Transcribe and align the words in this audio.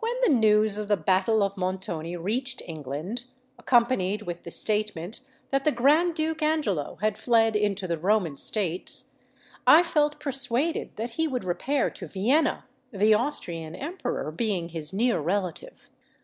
When 0.00 0.14
the 0.24 0.28
news 0.28 0.76
of 0.76 0.88
the 0.88 0.96
battle 0.96 1.40
of 1.40 1.56
Montoni 1.56 2.16
reached 2.16 2.62
England, 2.66 3.26
accompanied 3.56 4.22
with 4.22 4.42
the 4.42 4.50
statement 4.50 5.20
that 5.52 5.64
the 5.64 5.70
Grand 5.70 6.16
Duke 6.16 6.42
Angelo 6.42 6.96
had 7.00 7.16
fled 7.16 7.54
into 7.54 7.86
the 7.86 7.96
Roman 7.96 8.36
States, 8.36 9.14
I 9.64 9.84
felt 9.84 10.18
persuaded 10.18 10.96
that 10.96 11.10
he 11.10 11.28
would 11.28 11.44
repair 11.44 11.90
to 11.90 12.08
Vienna, 12.08 12.64
the 12.90 13.14
Austrian 13.14 13.76
Emperor 13.76 14.32
being 14.32 14.70
his 14.70 14.92
near 14.92 15.20
relative. 15.20 15.88